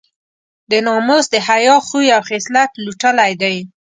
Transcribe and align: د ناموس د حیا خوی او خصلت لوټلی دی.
د 0.71 0.71
ناموس 0.85 1.25
د 1.33 1.35
حیا 1.47 1.75
خوی 1.87 2.07
او 2.15 2.21
خصلت 2.29 2.71
لوټلی 2.83 3.33
دی. 3.41 3.57